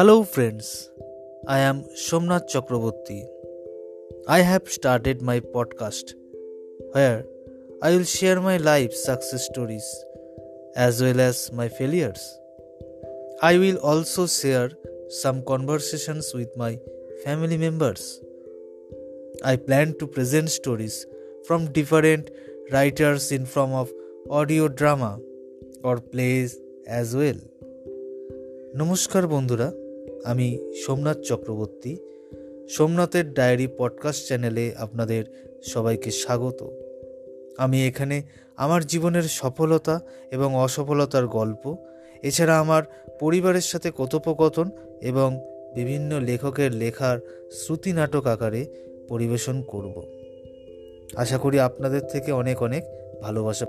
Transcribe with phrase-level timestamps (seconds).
[0.00, 0.88] Hello, friends.
[1.46, 3.22] I am Somnath Chakraborty.
[4.26, 6.14] I have started my podcast
[6.92, 7.26] where
[7.82, 9.88] I will share my life success stories
[10.74, 12.22] as well as my failures.
[13.42, 14.70] I will also share
[15.08, 16.78] some conversations with my
[17.24, 18.22] family members.
[19.44, 21.04] I plan to present stories
[21.46, 22.30] from different
[22.72, 23.92] writers in form of
[24.30, 25.18] audio drama
[25.82, 27.40] or plays as well.
[28.74, 29.68] নমস্কার বন্ধুরা
[30.24, 31.96] আমি সোমনাথ চক্রবর্তী,
[32.68, 35.24] সোমনাথের diary podcast চ্যানেলে আপনাদের
[35.62, 36.68] সবাইকে স্বাগত।
[37.58, 38.22] আমি এখানে
[38.56, 41.76] আমার জীবনের সফলতা এবং অসফলতার গল্প,
[42.22, 42.82] এছাড়া আমার
[43.20, 44.70] পরিবারের সাথে কথোপকথন
[45.02, 45.40] এবং
[45.74, 47.18] বিভিন্ন লেখকের লেখার
[47.52, 48.66] শ্রুতি নাটক আকারে
[49.08, 50.02] পরিবেশন করব।
[51.16, 52.84] আশা করি আপনাদের থেকে অনেক অনেক
[53.22, 53.66] ভালোবাসা।